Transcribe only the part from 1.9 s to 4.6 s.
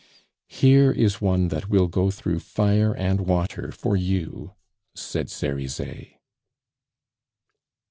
through fire and water for you,"